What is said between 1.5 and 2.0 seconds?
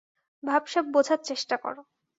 করো।